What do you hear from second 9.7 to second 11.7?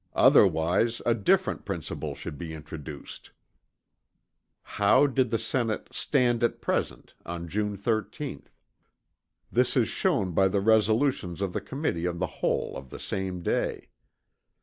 is shown by the resolutions of the